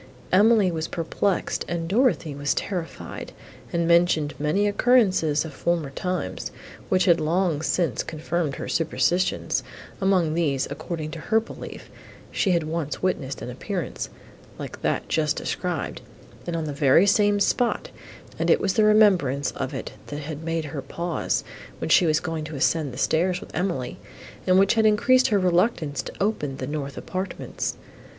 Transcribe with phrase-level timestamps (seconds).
[0.31, 3.33] Emily was perplexed, and Dorothée was terrified,
[3.71, 6.51] and mentioned many occurrences of former times,
[6.89, 9.61] which had long since confirmed her superstitions;
[10.01, 11.91] among these, according to her belief,
[12.31, 14.09] she had once witnessed an appearance,
[14.57, 16.01] like that just described,
[16.47, 17.91] and on the very same spot,
[18.39, 21.43] and it was the remembrance of it, that had made her pause,
[21.77, 23.99] when she was going to ascend the stairs with Emily,
[24.47, 27.75] and which had increased her reluctance to open the north apartments.